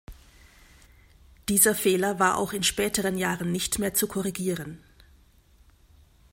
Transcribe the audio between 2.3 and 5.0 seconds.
auch in späteren Jahren nicht mehr zu korrigieren.